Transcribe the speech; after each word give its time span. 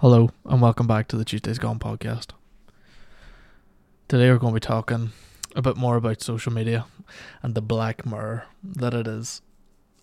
Hello, 0.00 0.28
and 0.44 0.60
welcome 0.60 0.86
back 0.86 1.08
to 1.08 1.16
the 1.16 1.24
Tuesdays 1.24 1.58
Gone 1.58 1.78
podcast. 1.78 2.32
Today 4.08 4.30
we're 4.30 4.36
going 4.36 4.52
to 4.52 4.60
be 4.60 4.60
talking 4.60 5.12
a 5.54 5.62
bit 5.62 5.78
more 5.78 5.96
about 5.96 6.20
social 6.20 6.52
media 6.52 6.84
and 7.42 7.54
the 7.54 7.62
black 7.62 8.04
mirror 8.04 8.44
that 8.62 8.92
it 8.92 9.06
is. 9.06 9.40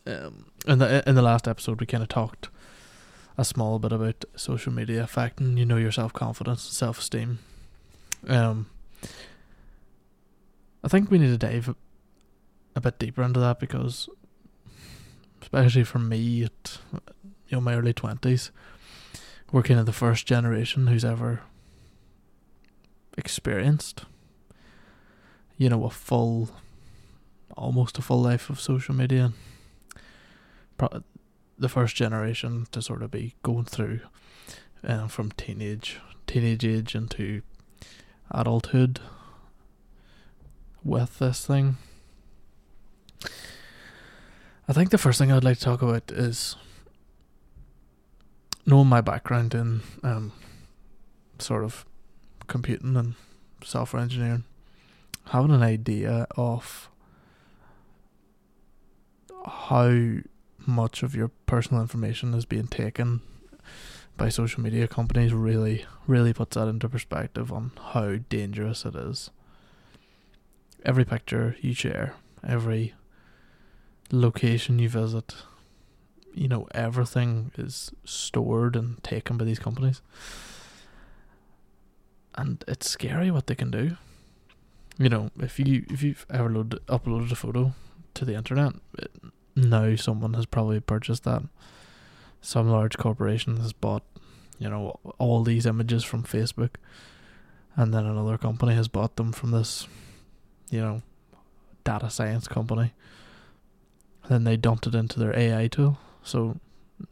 Um, 0.07 0.47
in 0.65 0.79
the 0.79 1.07
in 1.07 1.13
the 1.13 1.21
last 1.21 1.47
episode, 1.47 1.79
we 1.79 1.85
kind 1.85 2.01
of 2.01 2.09
talked 2.09 2.49
a 3.37 3.45
small 3.45 3.77
bit 3.77 3.91
about 3.91 4.25
social 4.35 4.73
media 4.73 5.03
affecting 5.03 5.57
you 5.57 5.65
know 5.65 5.77
your 5.77 5.91
self 5.91 6.11
confidence, 6.11 6.65
and 6.65 6.73
self 6.73 6.97
esteem. 6.97 7.37
Um, 8.27 8.71
I 10.83 10.87
think 10.87 11.11
we 11.11 11.19
need 11.19 11.27
to 11.27 11.37
dive 11.37 11.75
a 12.75 12.81
bit 12.81 12.97
deeper 12.97 13.21
into 13.21 13.39
that 13.41 13.59
because, 13.59 14.09
especially 15.43 15.83
for 15.83 15.99
me 15.99 16.45
at 16.45 16.79
you 17.47 17.57
know 17.57 17.61
my 17.61 17.75
early 17.75 17.93
twenties 17.93 18.49
we're 19.53 19.61
kind 19.61 19.79
of 19.79 19.85
the 19.85 19.93
first 19.93 20.25
generation 20.25 20.87
who's 20.87 21.05
ever 21.05 21.41
experienced, 23.15 24.03
you 25.57 25.69
know, 25.69 25.85
a 25.85 25.91
full, 25.91 26.49
almost 27.55 27.99
a 27.99 28.01
full 28.01 28.19
life 28.19 28.49
of 28.49 28.59
social 28.59 28.95
media. 28.95 29.31
Pro- 30.75 31.03
the 31.55 31.69
first 31.69 31.95
generation 31.95 32.65
to 32.71 32.81
sort 32.81 33.03
of 33.03 33.11
be 33.11 33.35
going 33.43 33.65
through 33.65 33.99
um, 34.83 35.07
from 35.07 35.31
teenage 35.33 35.99
teenage 36.25 36.65
age 36.65 36.95
into 36.95 37.43
adulthood 38.31 38.99
with 40.83 41.19
this 41.19 41.45
thing. 41.45 41.77
I 44.67 44.73
think 44.73 44.89
the 44.89 44.97
first 44.97 45.19
thing 45.19 45.31
I'd 45.31 45.43
like 45.43 45.59
to 45.59 45.63
talk 45.63 45.83
about 45.83 46.11
is 46.11 46.55
knowing 48.65 48.87
my 48.87 49.01
background 49.01 49.53
in 49.53 49.81
um, 50.03 50.31
sort 51.39 51.63
of 51.63 51.85
computing 52.47 52.95
and 52.95 53.15
software 53.63 54.01
engineering, 54.01 54.43
having 55.27 55.51
an 55.51 55.63
idea 55.63 56.27
of 56.37 56.89
how 59.45 60.17
much 60.65 61.03
of 61.03 61.15
your 61.15 61.29
personal 61.45 61.81
information 61.81 62.33
is 62.33 62.45
being 62.45 62.67
taken 62.67 63.21
by 64.15 64.29
social 64.29 64.61
media 64.61 64.87
companies 64.87 65.33
really, 65.33 65.85
really 66.07 66.33
puts 66.33 66.55
that 66.55 66.67
into 66.67 66.87
perspective 66.87 67.51
on 67.51 67.71
how 67.93 68.17
dangerous 68.29 68.85
it 68.85 68.95
is. 68.95 69.29
Every 70.85 71.05
picture 71.05 71.55
you 71.61 71.73
share, 71.73 72.13
every 72.45 72.93
location 74.11 74.79
you 74.79 74.89
visit, 74.89 75.35
you 76.33 76.47
know 76.47 76.67
everything 76.73 77.51
is 77.57 77.91
stored 78.03 78.75
and 78.75 79.03
taken 79.03 79.37
by 79.37 79.45
these 79.45 79.59
companies. 79.59 80.01
And 82.35 82.63
it's 82.67 82.89
scary 82.89 83.29
what 83.29 83.47
they 83.47 83.55
can 83.55 83.71
do. 83.71 83.97
You 84.97 85.09
know 85.09 85.31
if 85.39 85.59
you 85.59 85.85
if 85.89 86.03
you've 86.03 86.25
ever 86.29 86.49
load, 86.49 86.79
uploaded 86.87 87.31
a 87.31 87.35
photo 87.35 87.73
to 88.13 88.25
the 88.25 88.35
internet 88.35 88.73
it, 88.97 89.11
now 89.55 89.95
someone 89.95 90.33
has 90.33 90.45
probably 90.45 90.79
purchased 90.79 91.23
that. 91.23 91.43
Some 92.41 92.69
large 92.69 92.97
corporation 92.97 93.57
has 93.57 93.73
bought 93.73 94.03
you 94.59 94.69
know 94.69 94.99
all 95.17 95.43
these 95.43 95.65
images 95.65 96.03
from 96.03 96.23
facebook 96.23 96.75
and 97.75 97.93
then 97.93 98.05
another 98.05 98.37
company 98.37 98.75
has 98.75 98.87
bought 98.87 99.15
them 99.15 99.31
from 99.31 99.51
this 99.51 99.87
you 100.69 100.79
know 100.79 101.01
data 101.83 102.09
science 102.09 102.47
company. 102.47 102.93
Then 104.29 104.45
they 104.45 104.55
dumped 104.55 104.87
it 104.87 104.95
into 104.95 105.19
their 105.19 105.37
ai 105.37 105.67
tool 105.67 105.97
so 106.23 106.57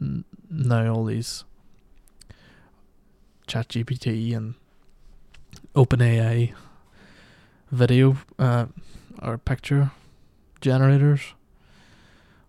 n- 0.01 0.25
now 0.49 0.93
all 0.93 1.05
these 1.05 1.43
ChatGPT 3.47 4.35
and 4.35 4.55
OpenAI 5.75 6.53
video 7.69 8.17
uh, 8.39 8.65
or 9.21 9.37
picture 9.37 9.91
generators 10.59 11.33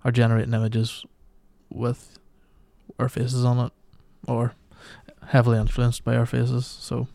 are 0.04 0.12
generating 0.12 0.54
images 0.54 1.04
with 1.70 2.18
our 2.98 3.08
faces 3.08 3.44
on 3.44 3.66
it 3.66 3.72
or 4.26 4.54
heavily 5.28 5.58
influenced 5.58 6.04
by 6.04 6.16
our 6.16 6.26
faces. 6.26 6.66
So 6.66 7.08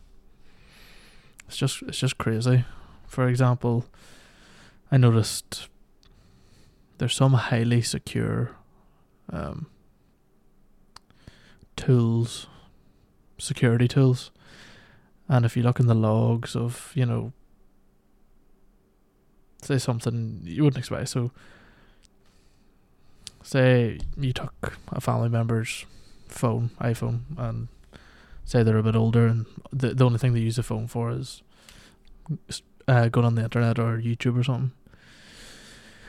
it's 1.46 1.56
just 1.56 1.82
it's 1.82 1.98
just 1.98 2.18
crazy. 2.18 2.64
For 3.06 3.28
example, 3.28 3.86
I 4.90 4.96
noticed 4.96 5.68
there's 6.98 7.14
some 7.14 7.32
highly 7.34 7.82
secure 7.82 8.57
um, 9.30 9.66
tools, 11.76 12.46
security 13.38 13.88
tools. 13.88 14.30
And 15.28 15.44
if 15.44 15.56
you 15.56 15.62
look 15.62 15.78
in 15.78 15.86
the 15.86 15.94
logs 15.94 16.56
of, 16.56 16.92
you 16.94 17.04
know, 17.04 17.32
say 19.62 19.78
something 19.78 20.40
you 20.44 20.64
wouldn't 20.64 20.78
expect. 20.78 21.08
So, 21.10 21.30
say 23.42 23.98
you 24.16 24.32
took 24.32 24.78
a 24.88 25.00
family 25.00 25.28
member's 25.28 25.84
phone, 26.28 26.70
iPhone, 26.80 27.20
and 27.36 27.68
say 28.44 28.62
they're 28.62 28.78
a 28.78 28.82
bit 28.82 28.96
older, 28.96 29.26
and 29.26 29.46
the 29.72 29.94
the 29.94 30.04
only 30.04 30.18
thing 30.18 30.32
they 30.32 30.40
use 30.40 30.56
the 30.56 30.62
phone 30.62 30.86
for 30.86 31.10
is 31.10 31.42
uh, 32.86 33.08
going 33.08 33.26
on 33.26 33.34
the 33.34 33.44
internet 33.44 33.78
or 33.78 33.98
YouTube 33.98 34.38
or 34.38 34.44
something. 34.44 34.72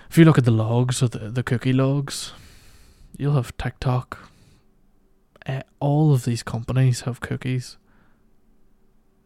If 0.09 0.17
you 0.17 0.25
look 0.25 0.37
at 0.37 0.45
the 0.45 0.51
logs, 0.51 1.01
of 1.01 1.11
the 1.11 1.29
the 1.29 1.43
cookie 1.43 1.73
logs, 1.73 2.33
you'll 3.17 3.33
have 3.33 3.55
TikTok. 3.57 4.29
Uh, 5.45 5.61
all 5.79 6.13
of 6.13 6.25
these 6.25 6.43
companies 6.43 7.01
have 7.01 7.21
cookies, 7.21 7.77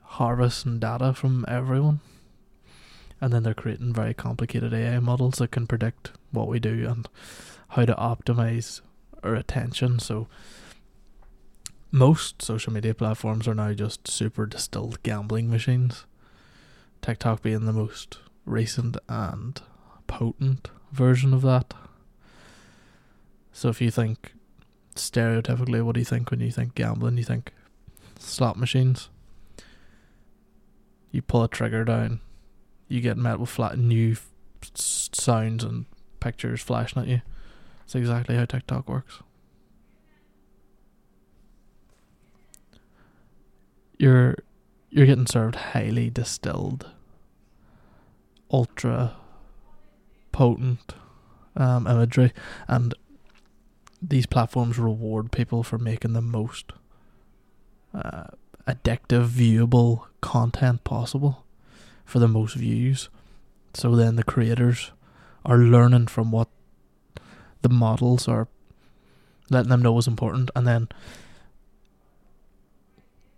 harvesting 0.04 0.80
data 0.80 1.14
from 1.14 1.46
everyone, 1.48 2.00
and 3.20 3.34
then 3.34 3.44
they're 3.44 3.54
creating 3.54 3.94
very 3.94 4.14
complicated 4.14 4.74
AI 4.74 5.00
models 5.00 5.36
that 5.36 5.52
can 5.52 5.68
predict 5.68 6.12
what 6.32 6.48
we 6.48 6.60
do 6.60 6.88
and 6.88 7.08
how 7.70 7.86
to 7.86 7.94
optimize 7.96 8.82
our 9.24 9.36
attention. 9.36 10.00
So, 10.00 10.28
most 11.92 12.42
social 12.42 12.74
media 12.74 12.94
platforms 12.94 13.48
are 13.48 13.54
now 13.54 13.74
just 13.74 14.08
super 14.08 14.46
distilled 14.46 15.02
gambling 15.04 15.50
machines. 15.50 16.06
TikTok 17.02 17.42
being 17.42 17.66
the 17.66 17.74
most 17.74 18.18
recent 18.46 18.98
and 19.08 19.62
potent 20.08 20.70
version 20.92 21.34
of 21.34 21.42
that. 21.44 21.74
So 23.54 23.70
if 23.70 23.80
you 23.80 23.92
think 23.92 24.34
stereotypically, 24.96 25.84
what 25.84 25.94
do 25.94 26.02
you 26.02 26.06
think 26.06 26.32
when 26.32 26.40
you 26.42 26.52
think 26.52 26.76
gambling? 26.76 27.18
You 27.18 27.24
think 27.24 27.54
slot 28.20 28.58
machines. 28.58 29.10
You 31.12 31.22
pull 31.22 31.44
a 31.44 31.48
trigger 31.48 31.86
down, 31.86 32.22
you 32.88 33.00
get 33.00 33.18
met 33.18 33.40
with 33.40 33.50
flat 33.50 33.78
new 33.78 34.14
f- 34.14 34.32
sounds 34.74 35.64
and 35.64 35.86
pictures 36.20 36.62
flashing 36.62 37.04
at 37.04 37.08
you. 37.08 37.22
It's 37.86 37.94
exactly 37.94 38.36
how 38.36 38.46
TikTok 38.46 38.90
works. 38.90 39.20
You're 44.00 44.36
you're 44.90 45.06
getting 45.06 45.28
served 45.28 45.56
highly 45.56 46.10
distilled, 46.10 46.88
ultra 48.52 49.16
potent 50.32 50.96
um, 51.56 51.86
imagery, 51.86 52.34
and 52.68 52.96
these 54.10 54.26
platforms 54.26 54.78
reward 54.78 55.32
people 55.32 55.64
for 55.64 55.78
making 55.78 56.14
the 56.14 56.22
most 56.22 56.74
uh, 57.94 58.26
addictive, 58.68 59.28
viewable 59.28 60.06
content 60.22 60.84
possible 60.84 61.46
for 62.06 62.20
the 62.20 62.28
most 62.28 62.56
views. 62.56 63.10
So 63.74 63.96
then 63.96 64.16
the 64.16 64.24
creators 64.24 64.92
are 65.46 65.58
learning 65.58 66.08
from 66.08 66.32
what 66.32 66.50
the 67.62 67.70
models 67.70 68.28
are 68.28 68.48
letting 69.50 69.70
them 69.70 69.82
know 69.82 69.98
is 69.98 70.08
important, 70.08 70.52
and 70.56 70.68
then 70.68 70.90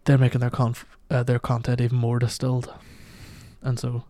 they're 0.05 0.17
making 0.17 0.41
their 0.41 0.49
conf- 0.49 0.97
uh, 1.09 1.23
their 1.23 1.39
content 1.39 1.81
even 1.81 1.97
more 1.97 2.19
distilled. 2.19 2.73
And 3.61 3.79
so, 3.79 4.03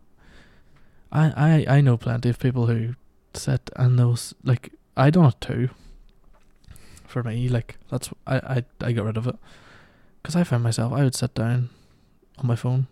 I 1.11 1.65
I 1.67 1.77
I 1.77 1.81
know 1.81 1.97
plenty 1.97 2.29
of 2.29 2.39
people 2.39 2.67
who 2.67 2.95
sit 3.33 3.69
and 3.75 3.99
those 3.99 4.33
like 4.43 4.71
I 4.95 5.09
done 5.09 5.25
it 5.25 5.41
too 5.41 5.69
for 7.15 7.23
me. 7.23 7.47
Like 7.47 7.77
that's 7.89 8.09
I 8.27 8.35
I 8.35 8.63
I 8.81 8.91
got 8.91 9.05
rid 9.05 9.15
of 9.15 9.25
it 9.25 9.37
because 10.21 10.35
I 10.35 10.43
found 10.43 10.63
myself 10.63 10.91
I 10.91 11.03
would 11.05 11.15
sit 11.15 11.33
down 11.33 11.69
on 12.37 12.45
my 12.45 12.57
phone, 12.57 12.87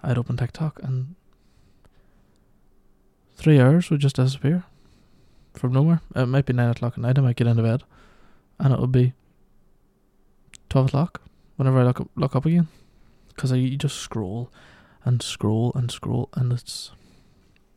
I'd 0.00 0.16
open 0.16 0.36
TikTok 0.36 0.80
and 0.80 1.16
three 3.34 3.58
hours 3.58 3.90
would 3.90 4.00
just 4.00 4.14
disappear 4.14 4.62
from 5.54 5.72
nowhere. 5.72 6.00
It 6.14 6.26
might 6.26 6.46
be 6.46 6.52
nine 6.52 6.70
o'clock 6.70 6.92
at 6.94 7.02
night. 7.02 7.18
I 7.18 7.22
might 7.22 7.34
get 7.34 7.48
into 7.48 7.64
bed, 7.64 7.82
and 8.60 8.72
it 8.72 8.78
would 8.78 8.92
be 8.92 9.12
twelve 10.68 10.86
o'clock 10.86 11.20
whenever 11.56 11.80
I 11.80 11.84
look 11.84 12.00
up, 12.00 12.10
look 12.14 12.36
up 12.36 12.46
again, 12.46 12.68
because 13.28 13.50
I 13.50 13.56
you 13.56 13.76
just 13.76 13.98
scroll 13.98 14.52
and 15.04 15.20
scroll 15.20 15.72
and 15.74 15.90
scroll, 15.90 16.28
and 16.34 16.52
it's 16.52 16.92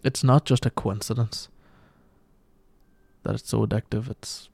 it's 0.03 0.23
not 0.23 0.45
just 0.45 0.67
a 0.67 0.69
coincidence 0.69 1.49
that 3.23 3.33
it's 3.33 3.49
so 3.49 3.65
addictive. 3.65 4.11
It's 4.11 4.49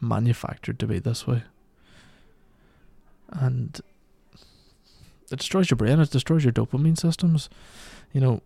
manufactured 0.00 0.78
to 0.78 0.86
be 0.86 0.98
this 0.98 1.26
way. 1.26 1.42
And 3.30 3.80
it 5.30 5.38
destroys 5.38 5.70
your 5.70 5.76
brain. 5.76 6.00
It 6.00 6.10
destroys 6.10 6.44
your 6.44 6.52
dopamine 6.52 6.98
systems. 6.98 7.48
You 8.12 8.20
know, 8.20 8.42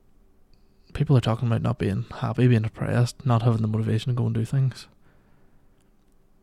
people 0.92 1.16
are 1.16 1.20
talking 1.20 1.48
about 1.48 1.62
not 1.62 1.78
being 1.78 2.06
happy, 2.16 2.48
being 2.48 2.62
depressed, 2.62 3.26
not 3.26 3.42
having 3.42 3.62
the 3.62 3.68
motivation 3.68 4.12
to 4.12 4.16
go 4.16 4.26
and 4.26 4.34
do 4.34 4.44
things. 4.44 4.86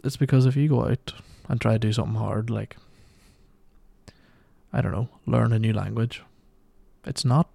It's 0.03 0.17
because 0.17 0.45
if 0.45 0.55
you 0.55 0.69
go 0.69 0.85
out 0.85 1.13
and 1.49 1.59
try 1.59 1.73
to 1.73 1.79
do 1.79 1.91
something 1.91 2.15
hard, 2.15 2.49
like 2.49 2.77
I 4.71 4.81
don't 4.81 4.91
know, 4.91 5.09
learn 5.25 5.53
a 5.53 5.59
new 5.59 5.73
language, 5.73 6.21
it's 7.05 7.25
not 7.25 7.49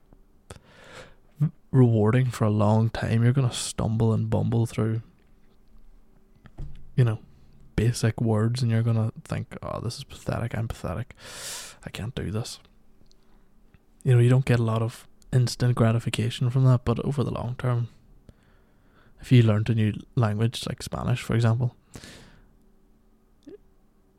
rewarding 1.71 2.27
for 2.27 2.45
a 2.45 2.51
long 2.51 2.91
time. 2.91 3.23
You're 3.23 3.33
gonna 3.33 3.53
stumble 3.53 4.13
and 4.13 4.29
bumble 4.29 4.67
through, 4.67 5.03
you 6.97 7.05
know, 7.05 7.21
basic 7.81 8.21
words, 8.21 8.63
and 8.63 8.71
you're 8.71 8.89
gonna 8.91 9.13
think, 9.25 9.57
"Oh, 9.63 9.81
this 9.81 9.97
is 9.99 10.05
pathetic. 10.05 10.55
I'm 10.55 10.69
pathetic. 10.69 11.15
I 11.87 11.91
can't 11.91 12.15
do 12.15 12.31
this." 12.31 12.61
You 14.05 14.13
know, 14.15 14.21
you 14.21 14.29
don't 14.29 14.51
get 14.53 14.61
a 14.61 14.71
lot 14.73 14.83
of 14.83 15.09
instant 15.33 15.75
gratification 15.77 16.51
from 16.51 16.65
that, 16.65 16.85
but 16.85 16.99
over 17.05 17.25
the 17.25 17.39
long 17.41 17.55
term, 17.57 17.89
if 19.21 19.33
you 19.33 19.43
learned 19.43 19.71
a 19.71 19.75
new 19.75 19.93
language 20.15 20.67
like 20.69 20.83
Spanish, 20.83 21.23
for 21.23 21.35
example, 21.35 21.75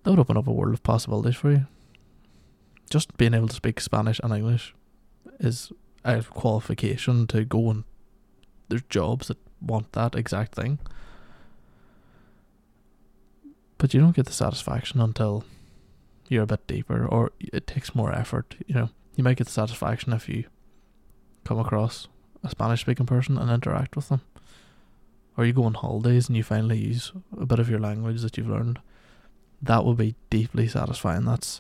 that 0.02 0.10
would 0.12 0.20
open 0.20 0.38
up 0.38 0.48
a 0.48 0.52
world 0.52 0.74
of 0.74 0.84
possibilities 0.84 1.36
for 1.36 1.52
you. 1.52 1.68
Just 2.90 3.18
being 3.18 3.36
able 3.36 3.48
to 3.48 3.62
speak 3.62 3.80
Spanish 3.80 4.20
and 4.24 4.34
English 4.34 4.74
is 5.40 5.72
a 6.04 6.24
qualification 6.24 7.28
to 7.28 7.46
go 7.46 7.70
and 7.70 7.84
there's 8.70 8.84
jobs 8.90 9.28
that 9.28 9.38
want 9.62 9.92
that 9.92 10.16
exact 10.16 10.56
thing. 10.56 10.80
But 13.82 13.96
you 13.96 14.00
don't 14.00 14.16
get 14.16 14.28
the 14.28 14.32
satisfaction 14.32 15.02
until 15.02 15.44
you're 16.28 16.44
a 16.44 16.46
bit 16.46 16.68
deeper 16.68 17.04
or 17.04 17.32
it 17.40 17.66
takes 17.66 17.96
more 17.96 18.14
effort, 18.14 18.56
you 18.68 18.76
know. 18.76 18.90
You 19.16 19.24
might 19.24 19.38
get 19.38 19.48
the 19.48 19.54
satisfaction 19.54 20.14
if 20.14 20.30
you 20.30 20.44
come 21.46 21.58
across 21.58 22.08
a 22.44 22.52
Spanish 22.52 22.82
speaking 22.82 23.08
person 23.08 23.40
and 23.40 23.50
interact 23.50 23.96
with 23.96 24.10
them. 24.10 24.22
Or 25.36 25.46
you 25.46 25.54
go 25.54 25.64
on 25.64 25.74
holidays 25.74 26.28
and 26.28 26.38
you 26.38 26.44
finally 26.44 26.78
use 26.78 27.12
a 27.36 27.48
bit 27.48 27.58
of 27.58 27.72
your 27.72 27.80
language 27.80 28.22
that 28.22 28.38
you've 28.38 28.52
learned. 28.52 28.78
That 29.64 29.84
will 29.84 29.96
be 29.96 30.14
deeply 30.30 30.68
satisfying. 30.68 31.26
That's 31.26 31.60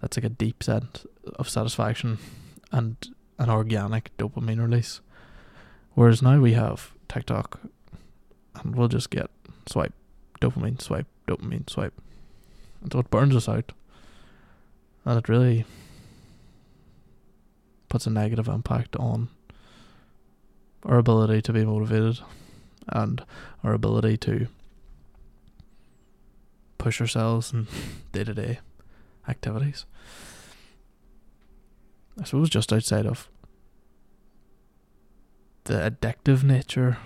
that's 0.00 0.16
like 0.16 0.24
a 0.24 0.30
deep 0.30 0.62
sense 0.62 1.04
of 1.34 1.50
satisfaction 1.50 2.16
and 2.72 2.96
an 3.38 3.50
organic 3.50 4.16
dopamine 4.16 4.62
release. 4.62 5.02
Whereas 5.92 6.22
now 6.22 6.40
we 6.40 6.54
have 6.54 6.92
TikTok 7.08 7.60
and 8.54 8.74
we'll 8.74 8.88
just 8.88 9.10
get 9.10 9.28
swipe, 9.66 9.92
dopamine, 10.40 10.80
swipe, 10.80 11.06
dopamine, 11.28 11.68
swipe. 11.68 11.94
And 12.82 12.92
so 12.92 12.98
it 13.00 13.10
burns 13.10 13.36
us 13.36 13.48
out. 13.48 13.72
And 15.04 15.18
it 15.18 15.28
really 15.28 15.64
puts 17.88 18.06
a 18.06 18.10
negative 18.10 18.48
impact 18.48 18.96
on 18.96 19.28
our 20.84 20.98
ability 20.98 21.42
to 21.42 21.52
be 21.52 21.64
motivated 21.64 22.20
and 22.88 23.24
our 23.64 23.72
ability 23.72 24.16
to 24.16 24.48
push 26.78 27.00
ourselves 27.00 27.52
in 27.52 27.66
day 28.12 28.24
to 28.24 28.34
day 28.34 28.60
activities. 29.28 29.84
I 32.20 32.24
suppose 32.24 32.50
just 32.50 32.72
outside 32.72 33.06
of 33.06 33.28
the 35.64 35.74
addictive 35.74 36.42
nature 36.42 36.98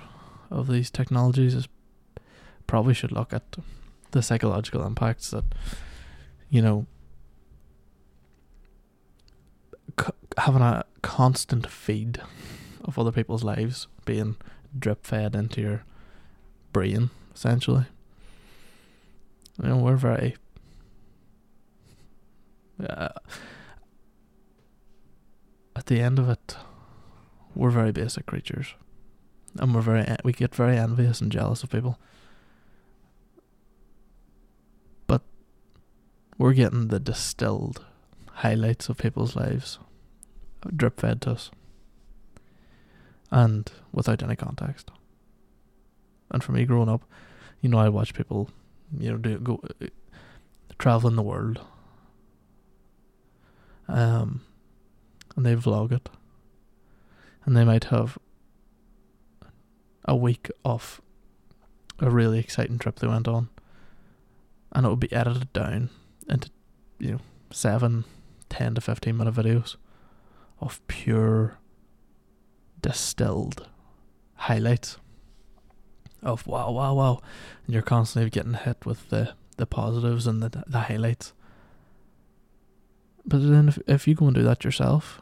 of 0.51 0.69
these 0.69 0.91
technologies 0.91 1.55
is 1.55 1.69
probably 2.67 2.95
should 2.95 3.13
look 3.13 3.33
at 3.33 3.57
the 4.13 4.23
psychological 4.23 4.85
impacts 4.87 5.31
that 5.31 5.45
you 6.49 6.63
know 6.63 6.87
having 10.39 10.63
a 10.63 10.85
constant 11.03 11.69
feed 11.69 12.21
of 12.85 12.99
other 12.99 13.13
people's 13.13 13.45
lives 13.45 13.89
being 14.05 14.37
drip 14.79 15.05
fed 15.07 15.35
into 15.35 15.61
your 15.61 15.85
brain 16.73 17.11
essentially 17.35 17.85
you 19.63 19.69
know 19.69 19.77
we're 19.77 19.97
very 19.97 20.37
uh, 22.89 23.09
at 25.77 25.87
the 25.87 26.01
end 26.01 26.19
of 26.19 26.29
it, 26.29 26.57
we're 27.55 27.71
very 27.71 27.93
basic 27.93 28.27
creatures, 28.27 28.75
and 29.59 29.75
we're 29.75 29.81
very 29.81 30.05
we 30.25 30.33
get 30.33 30.55
very 30.55 30.77
envious 30.77 31.21
and 31.21 31.33
jealous 31.33 31.63
of 31.63 31.71
people. 31.71 31.99
We're 36.43 36.55
getting 36.55 36.89
the 36.89 36.99
distilled 36.99 37.85
highlights 38.33 38.89
of 38.89 38.99
people's 38.99 39.37
lives, 39.37 39.79
drip 40.75 40.99
fed 40.99 41.23
to 41.23 41.31
us, 41.31 41.53
and 43.31 43.71
without 43.93 44.25
any 44.25 44.35
context. 44.35 44.91
And 46.33 46.43
for 46.43 46.51
me, 46.51 46.65
growing 46.65 46.89
up, 46.89 47.05
you 47.61 47.69
know, 47.69 47.79
I 47.79 47.89
watch 47.89 48.13
people, 48.13 48.51
you 48.99 49.13
know, 49.13 49.19
do 49.19 49.39
go 49.39 49.63
traveling 50.81 51.15
the 51.15 51.23
world. 51.23 51.61
Um, 53.87 54.41
and 55.37 55.47
they 55.47 55.55
vlog 55.55 55.93
it. 55.93 56.09
And 57.45 57.57
they 57.57 57.65
might 57.65 57.85
have 57.85 58.19
a 60.07 60.17
week 60.17 60.51
of 60.65 61.01
a 62.01 62.11
really 62.11 62.41
exciting 62.41 62.81
trip 62.81 62.99
they 62.99 63.07
went 63.07 63.29
on. 63.29 63.49
And 64.73 64.85
it 64.85 64.89
would 64.89 64.99
be 64.99 65.13
edited 65.13 65.53
down 65.53 65.91
into, 66.33 66.51
you 66.99 67.13
know, 67.13 67.21
seven, 67.51 68.05
ten 68.49 68.75
to 68.75 68.81
15 68.81 69.17
minute 69.17 69.35
videos 69.35 69.77
of 70.61 70.85
pure 70.89 71.59
distilled 72.81 73.69
highlights 74.35 74.99
of 76.23 76.47
wow, 76.47 76.71
wow, 76.71 76.95
wow. 76.95 77.21
And 77.67 77.75
you're 77.75 77.83
constantly 77.83 78.31
getting 78.31 78.55
hit 78.55 78.87
with 78.87 79.09
the, 79.11 79.35
the 79.57 79.67
positives 79.67 80.27
and 80.27 80.43
the, 80.43 80.65
the 80.67 80.81
highlights. 80.81 81.33
But 83.25 83.39
then 83.49 83.69
if, 83.69 83.79
if 83.87 84.09
you 84.09 84.15
go 84.15 84.27
and 84.27 84.35
do 84.35 84.43
that 84.43 84.65
yourself, 84.65 85.21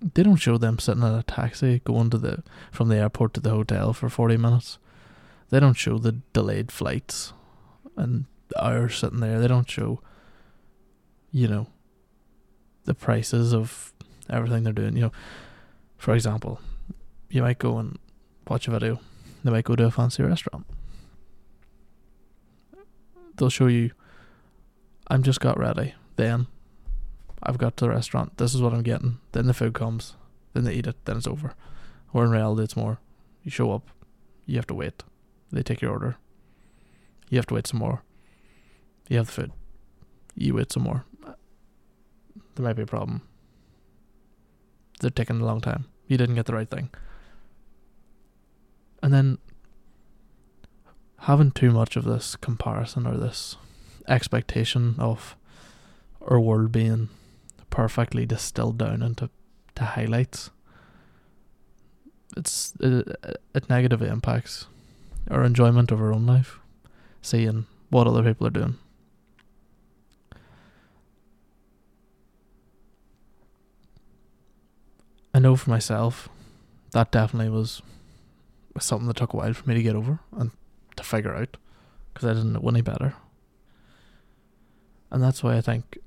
they 0.00 0.22
don't 0.22 0.36
show 0.36 0.58
them 0.58 0.78
sitting 0.78 1.02
in 1.02 1.14
a 1.14 1.22
taxi 1.22 1.80
going 1.84 2.10
to 2.10 2.18
the 2.18 2.42
from 2.70 2.88
the 2.88 2.96
airport 2.96 3.34
to 3.34 3.40
the 3.40 3.50
hotel 3.50 3.92
for 3.92 4.08
40 4.08 4.36
minutes. 4.36 4.78
They 5.50 5.60
don't 5.60 5.74
show 5.74 5.98
the 5.98 6.12
delayed 6.32 6.72
flights 6.72 7.32
and 7.96 8.26
hours 8.58 8.96
sitting 8.96 9.20
there. 9.20 9.40
They 9.40 9.48
don't 9.48 9.68
show 9.68 10.00
you 11.30 11.48
know 11.48 11.66
the 12.84 12.94
prices 12.94 13.52
of 13.52 13.92
everything 14.30 14.64
they're 14.64 14.72
doing, 14.72 14.96
you 14.96 15.02
know. 15.02 15.12
For 15.96 16.14
example, 16.14 16.60
you 17.30 17.42
might 17.42 17.58
go 17.58 17.78
and 17.78 17.98
watch 18.48 18.68
a 18.68 18.70
video. 18.70 19.00
They 19.42 19.50
might 19.50 19.64
go 19.64 19.76
to 19.76 19.86
a 19.86 19.90
fancy 19.90 20.22
restaurant. 20.22 20.66
They'll 23.36 23.50
show 23.50 23.66
you 23.66 23.90
I'm 25.08 25.22
just 25.22 25.40
got 25.40 25.58
ready. 25.58 25.94
Then 26.16 26.46
I've 27.42 27.58
got 27.58 27.76
to 27.76 27.84
the 27.84 27.90
restaurant. 27.90 28.38
This 28.38 28.54
is 28.54 28.62
what 28.62 28.72
I'm 28.72 28.82
getting. 28.82 29.18
Then 29.32 29.46
the 29.46 29.54
food 29.54 29.74
comes. 29.74 30.14
Then 30.54 30.64
they 30.64 30.74
eat 30.74 30.86
it. 30.86 30.96
Then 31.04 31.16
it's 31.16 31.26
over. 31.26 31.54
Or 32.12 32.24
in 32.24 32.30
reality, 32.30 32.62
it's 32.62 32.76
more. 32.76 33.00
You 33.42 33.50
show 33.50 33.72
up. 33.72 33.88
You 34.46 34.56
have 34.56 34.66
to 34.68 34.74
wait. 34.74 35.02
They 35.52 35.62
take 35.62 35.82
your 35.82 35.92
order. 35.92 36.16
You 37.28 37.38
have 37.38 37.46
to 37.46 37.54
wait 37.54 37.66
some 37.66 37.80
more. 37.80 38.02
You 39.08 39.18
have 39.18 39.26
the 39.26 39.32
food. 39.32 39.52
You 40.34 40.54
wait 40.54 40.72
some 40.72 40.84
more. 40.84 41.04
There 42.54 42.64
might 42.64 42.76
be 42.76 42.82
a 42.82 42.86
problem. 42.86 43.22
They're 45.00 45.10
taking 45.10 45.40
a 45.40 45.44
long 45.44 45.60
time. 45.60 45.86
You 46.06 46.16
didn't 46.16 46.36
get 46.36 46.46
the 46.46 46.54
right 46.54 46.70
thing. 46.70 46.90
And 49.02 49.12
then 49.12 49.38
having 51.20 51.50
too 51.50 51.70
much 51.70 51.96
of 51.96 52.04
this 52.04 52.36
comparison 52.36 53.06
or 53.06 53.16
this 53.16 53.56
expectation 54.08 54.94
of 54.98 55.36
our 56.26 56.40
world 56.40 56.72
being 56.72 57.08
perfectly 57.70 58.24
distilled 58.26 58.78
down 58.78 59.02
into 59.02 59.30
to 59.74 59.84
highlights. 59.84 60.50
It's 62.36 62.74
it, 62.80 63.16
it 63.54 63.68
negatively 63.68 64.08
impacts 64.08 64.66
our 65.30 65.44
enjoyment 65.44 65.90
of 65.90 66.00
our 66.00 66.12
own 66.12 66.26
life, 66.26 66.58
seeing 67.22 67.66
what 67.90 68.06
other 68.06 68.22
people 68.22 68.46
are 68.46 68.50
doing. 68.50 68.76
Know 75.44 75.56
for 75.56 75.70
myself, 75.70 76.28
that 76.92 77.12
definitely 77.12 77.50
was 77.50 77.82
something 78.80 79.06
that 79.06 79.16
took 79.16 79.32
a 79.32 79.36
while 79.36 79.52
for 79.52 79.68
me 79.68 79.74
to 79.74 79.82
get 79.82 79.94
over 79.94 80.18
and 80.36 80.50
to 80.96 81.04
figure 81.04 81.34
out 81.34 81.56
because 82.12 82.28
I 82.28 82.32
didn't 82.32 82.54
know 82.54 82.68
any 82.68 82.80
better. 82.80 83.14
And 85.10 85.22
that's 85.22 85.42
why 85.42 85.56
I 85.56 85.60
think 85.60 85.98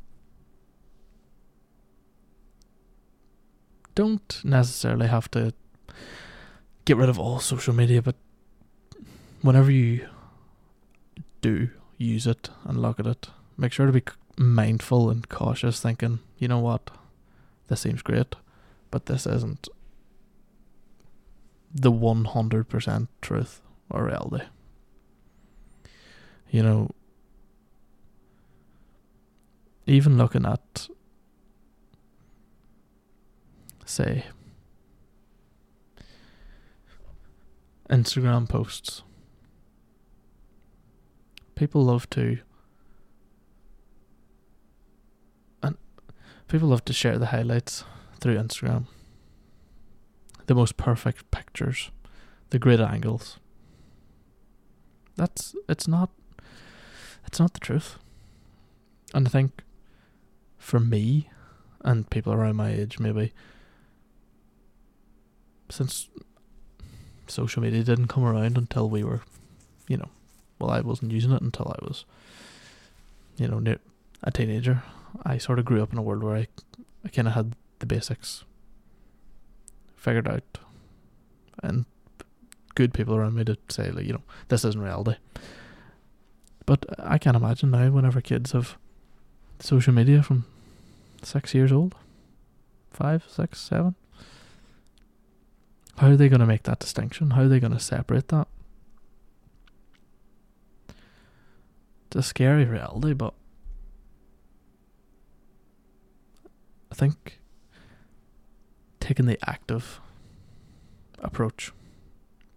don't 3.96 4.42
necessarily 4.44 5.08
have 5.08 5.32
to 5.32 5.54
get 6.86 6.98
rid 6.98 7.10
of 7.10 7.20
all 7.20 7.40
social 7.40 7.74
media, 7.74 8.02
but 8.02 8.16
whenever 9.42 9.72
you 9.72 10.08
do 11.42 11.70
use 11.98 12.28
it 12.28 12.50
and 12.64 12.82
look 12.82 13.00
at 13.00 13.08
it, 13.08 13.30
make 13.58 13.72
sure 13.72 13.86
to 13.86 13.92
be 13.92 14.04
mindful 14.38 15.10
and 15.10 15.28
cautious, 15.30 15.80
thinking, 15.80 16.20
you 16.38 16.48
know 16.48 16.60
what, 16.60 16.92
this 17.68 17.82
seems 17.82 18.02
great, 18.02 18.36
but 18.92 19.06
this 19.06 19.26
isn't 19.26 19.68
the 21.74 21.92
100% 21.92 23.08
truth 23.22 23.62
or 23.90 24.06
reality. 24.06 24.46
You 26.50 26.64
know, 26.64 26.92
even 29.86 30.18
looking 30.18 30.46
at, 30.46 30.88
say, 33.86 34.26
Instagram 37.90 38.48
posts, 38.50 39.04
people 41.56 41.86
love 41.86 42.10
to 42.12 42.38
and 45.64 45.78
people 46.48 46.70
love 46.70 46.84
to 46.86 46.94
share 46.94 47.18
the 47.18 47.28
highlights 47.28 47.84
through 48.20 48.38
Instagram. 48.38 48.86
The 50.48 50.56
most 50.56 50.78
perfect 50.78 51.30
pictures, 51.32 51.92
the 52.50 52.60
great 52.60 52.80
angles. 52.80 53.38
That's 55.16 55.56
it's 55.68 55.88
not 55.88 56.10
it's 57.26 57.40
not 57.40 57.54
the 57.54 57.60
truth. 57.60 57.98
And 59.14 59.28
I 59.28 59.30
think 59.30 59.64
for 60.58 60.80
me 60.80 61.30
and 61.82 62.10
people 62.10 62.34
around 62.34 62.56
my 62.56 62.72
age 62.72 63.00
maybe 63.00 63.34
since 65.70 66.10
social 67.28 67.62
media 67.62 67.84
didn't 67.84 68.08
come 68.08 68.24
around 68.24 68.58
until 68.58 68.90
we 68.90 69.04
were 69.04 69.22
you 69.88 69.98
know 69.98 70.10
well 70.60 70.72
I 70.72 70.82
wasn't 70.82 71.12
using 71.12 71.32
it 71.32 71.42
until 71.42 71.68
I 71.68 71.86
was 71.86 72.06
you 73.38 73.48
know 73.48 73.76
a 74.24 74.32
teenager. 74.32 74.84
I 75.24 75.38
sort 75.38 75.60
of 75.60 75.66
grew 75.66 75.82
up 75.82 75.92
in 75.92 75.98
a 75.98 76.02
world 76.02 76.24
where 76.24 76.36
I 76.36 76.48
I 77.06 77.10
kind 77.10 77.28
of 77.28 77.34
had 77.34 77.56
the 77.80 77.86
basics. 77.86 78.44
Figured 79.96 80.28
out. 80.28 80.58
And 81.64 81.86
good 82.76 82.94
people 82.94 83.16
around 83.16 83.34
me 83.34 83.44
to 83.44 83.58
say 83.70 83.90
like 83.90 84.06
you 84.06 84.14
know 84.14 84.22
this 84.50 84.64
isn't 84.64 84.82
reality. 84.82 85.16
But 86.66 86.86
i 87.00 87.18
can't 87.18 87.38
imagine 87.38 87.72
now 87.72 87.90
whenever 87.90 88.22
kids 88.22 88.52
have 88.52 88.78
social 89.60 89.94
media 89.94 90.22
from 90.22 90.46
six 91.24 91.54
years 91.54 91.72
old. 91.72 91.96
Five 92.92 93.26
six 93.28 93.60
seven. 93.60 93.96
How 95.98 96.10
are 96.10 96.16
they 96.16 96.30
going 96.30 96.42
to 96.42 96.46
make 96.46 96.64
that 96.64 96.80
distinction? 96.80 97.32
How 97.32 97.42
are 97.44 97.48
they 97.48 97.60
going 97.60 97.74
to 97.74 97.80
separate 97.80 98.28
that? 98.28 98.48
It's 102.08 102.16
a 102.16 102.24
scary 102.24 102.64
reality 102.66 103.14
but 103.14 103.34
i 106.92 106.96
think 106.96 107.37
taking 109.08 109.26
the 109.26 109.40
active 109.50 110.02
approach, 111.20 111.72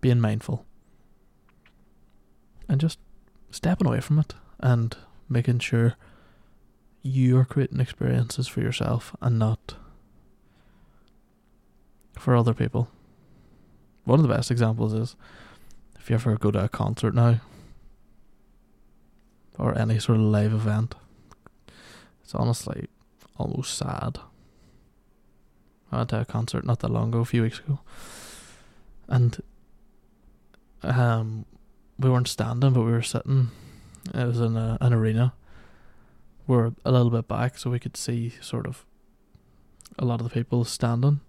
being 0.00 0.19
mindful, 0.19 0.66
and 2.69 2.80
just 2.80 2.99
stepping 3.52 3.87
away 3.87 4.00
from 4.00 4.19
it 4.19 4.35
and 4.59 4.97
making 5.28 5.61
sure 5.61 5.95
you 7.02 7.38
are 7.38 7.45
creating 7.45 7.78
experiences 7.78 8.49
for 8.49 8.61
yourself 8.61 9.14
and 9.21 9.38
not 9.38 9.75
for 12.19 12.35
other 12.35 12.52
people. 12.52 12.88
One 14.02 14.19
of 14.19 14.26
the 14.26 14.35
best 14.35 14.50
examples 14.50 14.92
is 14.92 15.14
if 16.00 16.11
you 16.11 16.14
ever 16.14 16.37
go 16.37 16.50
to 16.50 16.64
a 16.64 16.69
concert 16.69 17.14
now 17.14 17.40
or 19.57 19.78
any 19.78 20.00
sort 20.00 20.19
of 20.19 20.25
live 20.25 20.52
event, 20.52 20.97
it's 22.25 22.35
honestly 22.35 22.88
almost 23.38 23.78
sad 23.78 24.19
I 25.92 25.99
went 25.99 26.11
to 26.11 26.20
a 26.20 26.25
concert 26.25 26.64
not 26.64 26.80
that 26.80 26.90
long 26.90 27.09
ago, 27.09 27.20
a 27.20 27.25
few 27.25 27.42
weeks 27.42 27.59
ago, 27.59 27.80
and 29.09 29.42
um, 30.82 31.44
we 31.99 32.09
weren't 32.09 32.28
standing, 32.28 32.73
but 32.73 32.82
we 32.82 32.92
were 32.92 33.02
sitting. 33.02 33.50
It 34.14 34.26
was 34.26 34.40
in 34.40 34.56
a, 34.56 34.78
an 34.80 34.92
arena. 34.92 35.35
We 36.47 36.56
we're 36.56 36.73
a 36.85 36.92
little 36.92 37.11
bit 37.11 37.28
back, 37.28 37.59
so 37.59 37.70
we 37.70 37.78
could 37.78 37.97
see 37.97 38.32
sort 38.40 38.66
of 38.66 38.85
a 39.99 40.04
lot 40.04 40.20
of 40.20 40.28
the 40.28 40.35
people 40.35 40.64
standing, 40.64 41.20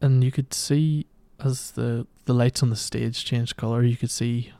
and 0.00 0.22
you 0.22 0.30
could 0.30 0.54
see 0.54 1.06
as 1.40 1.72
the 1.72 2.06
the 2.24 2.34
lights 2.34 2.62
on 2.62 2.70
the 2.70 2.76
stage 2.76 3.24
changed 3.24 3.56
color. 3.56 3.82
You 3.82 3.96
could 3.96 4.10
see 4.10 4.52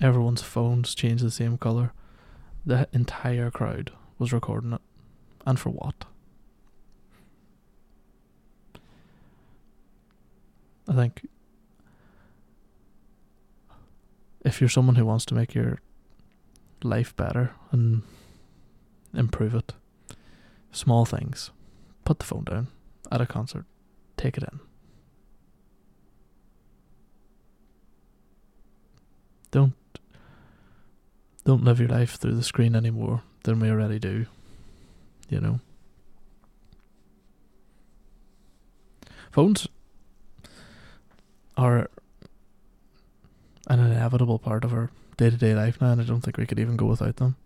everyone's 0.00 0.42
phones 0.42 0.94
change 0.94 1.20
the 1.20 1.30
same 1.30 1.58
color. 1.58 1.92
The 2.64 2.88
entire 2.92 3.50
crowd 3.50 3.92
was 4.18 4.32
recording 4.32 4.72
it, 4.72 4.80
and 5.46 5.60
for 5.60 5.70
what? 5.70 6.06
I 10.88 10.94
think 10.94 11.28
if 14.44 14.60
you're 14.60 14.68
someone 14.68 14.96
who 14.96 15.04
wants 15.04 15.24
to 15.26 15.34
make 15.34 15.54
your 15.54 15.80
life 16.82 17.14
better 17.16 17.52
and 17.72 18.02
improve 19.12 19.54
it, 19.54 19.72
small 20.70 21.04
things, 21.04 21.50
put 22.04 22.20
the 22.20 22.24
phone 22.24 22.44
down 22.44 22.68
at 23.10 23.20
a 23.20 23.26
concert, 23.26 23.64
take 24.16 24.36
it 24.36 24.44
in. 24.44 24.60
Don't 29.50 29.74
don't 31.44 31.64
live 31.64 31.78
your 31.78 31.88
life 31.88 32.16
through 32.16 32.34
the 32.34 32.42
screen 32.42 32.74
anymore 32.74 33.22
than 33.44 33.60
we 33.60 33.70
already 33.70 33.98
do. 33.98 34.26
You 35.28 35.40
know. 35.40 35.60
Phones 39.30 39.68
are 41.56 41.88
an 43.68 43.80
inevitable 44.16 44.38
part 44.38 44.64
of 44.64 44.72
our 44.72 44.90
day 45.18 45.28
to 45.28 45.36
day 45.36 45.54
life 45.54 45.80
now, 45.80 45.92
and 45.92 46.00
I 46.00 46.04
don't 46.04 46.22
think 46.22 46.38
we 46.38 46.46
could 46.46 46.58
even 46.58 46.76
go 46.76 46.86
without 46.86 47.16
them. 47.16 47.36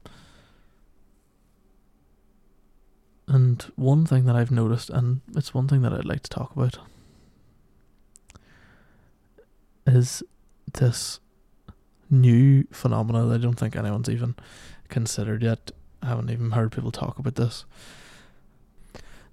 And 3.27 3.63
one 3.75 4.07
thing 4.07 4.25
that 4.27 4.37
I've 4.37 4.53
noticed, 4.53 4.89
and 4.91 5.21
it's 5.37 5.53
one 5.53 5.67
thing 5.67 5.83
that 5.83 5.93
I'd 5.93 6.05
like 6.05 6.23
to 6.23 6.31
talk 6.31 6.55
about, 6.55 6.79
is 9.87 10.23
this 10.73 11.19
new 12.09 12.65
phenomenon 12.71 13.29
that 13.29 13.35
I 13.35 13.39
don't 13.39 13.59
think 13.59 13.75
anyone's 13.75 14.09
even 14.09 14.37
considered 14.89 15.43
yet. 15.43 15.73
I 16.03 16.07
haven't 16.07 16.31
even 16.31 16.53
heard 16.53 16.73
people 16.73 16.93
talk 16.93 17.19
about 17.19 17.35
this. 17.35 17.65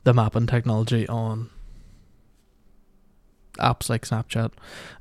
The 0.04 0.14
mapping 0.14 0.48
technology 0.48 1.08
on 1.08 1.50
apps 3.60 3.90
like 3.90 4.06
Snapchat 4.06 4.52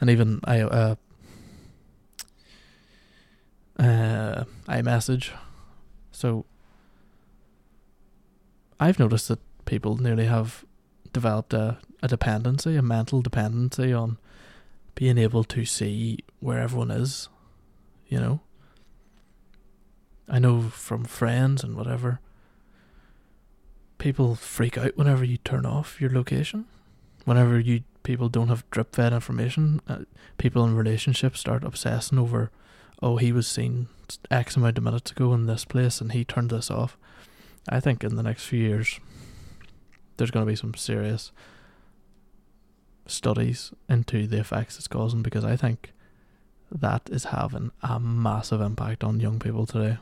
and 0.01 0.09
even 0.09 0.41
I 0.45 0.61
uh, 0.61 0.95
uh, 3.79 4.45
iMessage. 4.83 5.31
So 6.11 6.45
I've 8.79 8.99
noticed 8.99 9.29
that 9.29 9.41
people 9.65 9.97
nearly 9.97 10.27
have 10.27 10.65
developed 11.13 11.55
a, 11.55 11.79
a 12.03 12.09
dependency, 12.09 12.77
a 12.77 12.83
mental 12.83 13.23
dependency 13.23 13.93
on 13.93 14.19
being 14.95 15.19
able 15.19 15.45
to 15.45 15.65
see 15.65 16.19
where 16.41 16.61
everyone 16.61 16.91
is, 16.91 17.29
you 18.09 18.19
know. 18.19 18.41
I 20.29 20.39
know 20.39 20.63
from 20.63 21.05
friends 21.05 21.63
and 21.63 21.77
whatever, 21.77 22.21
people 23.99 24.35
freak 24.35 24.77
out 24.77 24.97
whenever 24.97 25.25
you 25.25 25.37
turn 25.39 25.65
off 25.65 26.01
your 26.01 26.11
location. 26.11 26.67
Whenever 27.25 27.59
you 27.59 27.83
people 28.07 28.29
don't 28.29 28.49
have 28.49 28.69
drip 28.71 28.95
fed 28.95 29.13
information. 29.13 29.81
Uh, 29.89 29.99
people 30.39 30.65
in 30.65 30.77
relationships 30.77 31.41
start 31.41 31.65
obsessing 31.65 32.19
over, 32.19 32.51
oh, 33.03 33.17
he 33.17 33.33
was 33.33 33.47
seen 33.47 33.89
X 34.31 34.57
amount 34.57 34.79
of 34.79 34.85
minutes 34.85 35.11
ago 35.11 35.33
in 35.35 35.47
this 35.47 35.65
place 35.65 36.01
and 36.01 36.13
he 36.13 36.25
turned 36.25 36.51
this 36.51 36.71
off. 36.71 36.97
I 37.69 37.81
think 37.81 38.05
in 38.05 38.17
the 38.17 38.23
next 38.23 38.45
few 38.47 38.61
years, 38.61 39.01
there's 40.17 40.31
going 40.31 40.47
to 40.47 40.51
be 40.51 40.57
some 40.57 40.75
serious 40.75 41.33
studies 43.07 43.73
into 43.89 44.27
the 44.27 44.39
effects 44.39 44.77
it's 44.77 44.89
causing 44.89 45.23
because 45.23 45.45
I 45.45 45.57
think 45.57 45.93
that 46.71 47.09
is 47.11 47.25
having 47.25 47.71
a 47.83 48.01
massive 48.01 48.61
impact 48.61 49.05
on 49.05 49.21
young 49.21 49.39
people 49.39 49.67
today. 49.67 49.99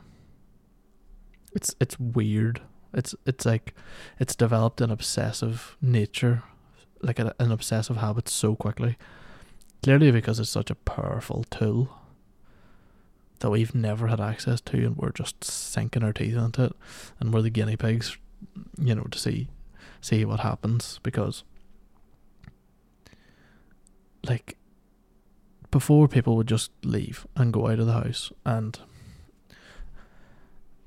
It's 1.53 1.75
it's 1.79 1.99
weird. 1.99 2.61
It's 2.93 3.15
it's 3.25 3.45
like 3.45 3.73
it's 4.19 4.35
developed 4.35 4.81
an 4.81 4.91
obsessive 4.91 5.77
nature 5.81 6.43
like 7.01 7.19
a, 7.19 7.33
an 7.39 7.51
obsessive 7.51 7.97
habit 7.97 8.27
so 8.27 8.55
quickly. 8.55 8.97
Clearly, 9.83 10.11
because 10.11 10.39
it's 10.39 10.49
such 10.49 10.71
a 10.71 10.75
powerful 10.75 11.45
tool 11.51 11.89
that 13.39 13.49
we've 13.49 13.75
never 13.75 14.07
had 14.07 14.21
access 14.21 14.61
to, 14.61 14.77
and 14.77 14.97
we're 14.97 15.11
just 15.11 15.43
sinking 15.43 16.03
our 16.03 16.13
teeth 16.13 16.35
into 16.35 16.65
it, 16.65 16.75
and 17.19 17.33
we're 17.33 17.41
the 17.41 17.49
guinea 17.49 17.77
pigs, 17.77 18.17
you 18.79 18.95
know, 18.95 19.03
to 19.03 19.19
see 19.19 19.47
see 20.01 20.23
what 20.25 20.41
happens. 20.41 20.99
Because, 21.03 21.43
like, 24.27 24.57
before 25.71 26.07
people 26.07 26.35
would 26.37 26.47
just 26.47 26.71
leave 26.83 27.27
and 27.35 27.51
go 27.51 27.67
out 27.67 27.79
of 27.79 27.87
the 27.87 27.93
house, 27.93 28.31
and 28.45 28.79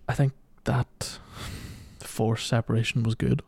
I 0.09 0.14
think 0.14 0.33
that 0.64 1.19
forced 2.00 2.47
separation 2.47 3.02
was 3.02 3.14
good. 3.14 3.43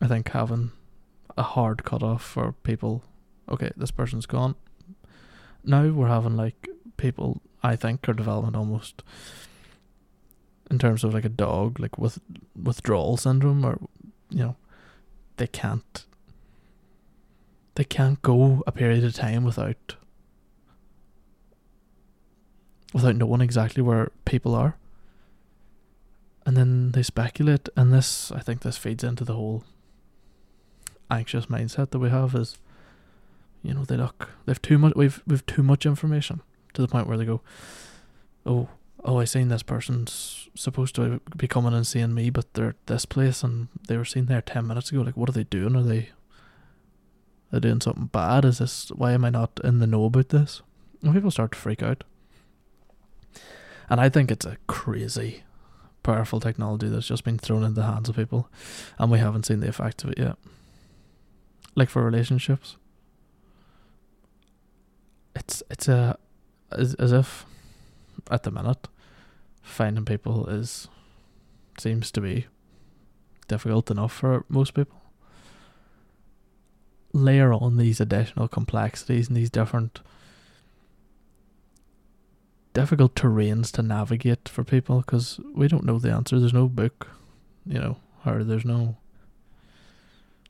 I 0.00 0.08
think 0.08 0.30
having 0.30 0.72
a 1.36 1.42
hard 1.42 1.84
cut 1.84 2.02
off 2.02 2.22
for 2.22 2.52
people, 2.62 3.02
okay, 3.48 3.70
this 3.76 3.90
person's 3.90 4.26
gone. 4.26 4.54
Now 5.64 5.88
we're 5.88 6.08
having 6.08 6.36
like 6.36 6.68
people 6.96 7.40
I 7.62 7.76
think 7.76 8.08
are 8.08 8.12
developing 8.14 8.54
almost 8.54 9.02
in 10.70 10.78
terms 10.78 11.04
of 11.04 11.14
like 11.14 11.24
a 11.24 11.30
dog, 11.30 11.78
like 11.78 11.98
with 11.98 12.18
withdrawal 12.60 13.16
syndrome 13.16 13.64
or 13.64 13.78
you 14.30 14.38
know, 14.38 14.56
they 15.36 15.46
can't 15.46 16.04
they 17.74 17.84
can't 17.84 18.20
go 18.22 18.62
a 18.66 18.72
period 18.72 19.04
of 19.04 19.14
time 19.14 19.44
without 19.44 19.96
without 22.92 23.16
knowing 23.16 23.40
exactly 23.40 23.82
where 23.82 24.10
people 24.24 24.54
are. 24.54 24.76
And 26.46 26.56
then 26.56 26.92
they 26.92 27.02
speculate 27.02 27.68
and 27.76 27.92
this 27.92 28.30
I 28.32 28.40
think 28.40 28.60
this 28.60 28.76
feeds 28.76 29.04
into 29.04 29.24
the 29.24 29.34
whole 29.34 29.64
anxious 31.10 31.46
mindset 31.46 31.90
that 31.90 31.98
we 31.98 32.10
have 32.10 32.34
is 32.34 32.58
you 33.62 33.72
know, 33.72 33.84
they 33.84 33.96
look 33.96 34.30
they've 34.44 34.60
too 34.60 34.78
much 34.78 34.94
we've 34.94 35.22
we've 35.26 35.46
too 35.46 35.62
much 35.62 35.86
information 35.86 36.42
to 36.74 36.82
the 36.82 36.88
point 36.88 37.06
where 37.06 37.16
they 37.16 37.24
go, 37.24 37.40
Oh, 38.46 38.68
oh 39.04 39.18
I 39.18 39.24
seen 39.24 39.48
this 39.48 39.62
person's 39.62 40.48
supposed 40.54 40.94
to 40.96 41.20
be 41.36 41.48
coming 41.48 41.74
and 41.74 41.86
seeing 41.86 42.14
me 42.14 42.30
but 42.30 42.52
they're 42.54 42.70
at 42.70 42.86
this 42.86 43.04
place 43.04 43.42
and 43.42 43.68
they 43.88 43.96
were 43.96 44.04
seen 44.04 44.26
there 44.26 44.42
ten 44.42 44.66
minutes 44.66 44.90
ago, 44.90 45.02
like 45.02 45.16
what 45.16 45.28
are 45.28 45.32
they 45.32 45.44
doing? 45.44 45.76
Are 45.76 45.82
they 45.82 46.10
they're 47.50 47.60
doing 47.60 47.80
something 47.80 48.06
bad? 48.06 48.44
Is 48.44 48.58
this 48.58 48.90
why 48.90 49.12
am 49.12 49.24
I 49.24 49.30
not 49.30 49.60
in 49.62 49.78
the 49.78 49.86
know 49.86 50.04
about 50.04 50.30
this? 50.30 50.62
And 51.02 51.14
people 51.14 51.30
start 51.30 51.52
to 51.52 51.58
freak 51.58 51.82
out. 51.82 52.04
And 53.90 54.00
I 54.00 54.08
think 54.08 54.30
it's 54.30 54.46
a 54.46 54.56
crazy 54.66 55.44
powerful 56.02 56.40
technology 56.40 56.88
that's 56.88 57.06
just 57.06 57.24
been 57.24 57.38
thrown 57.38 57.62
into 57.62 57.80
the 57.80 57.86
hands 57.86 58.08
of 58.08 58.16
people 58.16 58.48
and 58.98 59.10
we 59.10 59.18
haven't 59.18 59.46
seen 59.46 59.60
the 59.60 59.68
effects 59.68 60.04
of 60.04 60.10
it 60.10 60.18
yet. 60.18 60.36
Like 61.74 61.88
for 61.88 62.04
relationships. 62.04 62.76
It's 65.34 65.62
it's 65.68 65.88
a 65.88 66.16
as 66.70 66.94
as 66.94 67.12
if 67.12 67.46
at 68.30 68.42
the 68.42 68.50
minute 68.50 68.88
finding 69.62 70.04
people 70.04 70.46
is 70.48 70.88
seems 71.78 72.10
to 72.10 72.20
be 72.20 72.46
difficult 73.48 73.90
enough 73.90 74.12
for 74.12 74.44
most 74.48 74.74
people 74.74 75.00
layer 77.12 77.52
on 77.52 77.76
these 77.76 78.00
additional 78.00 78.48
complexities 78.48 79.28
and 79.28 79.36
these 79.36 79.50
different 79.50 80.00
difficult 82.74 83.14
terrains 83.14 83.70
to 83.70 83.82
navigate 83.82 84.48
for 84.48 84.64
people 84.64 84.98
because 84.98 85.40
we 85.54 85.68
don't 85.68 85.84
know 85.84 85.98
the 85.98 86.10
answer. 86.10 86.38
There's 86.38 86.52
no 86.52 86.68
book, 86.68 87.08
you 87.64 87.78
know, 87.78 87.96
or 88.26 88.42
there's 88.42 88.64
no 88.64 88.96